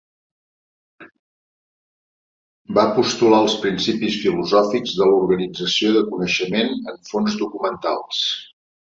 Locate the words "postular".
2.99-3.41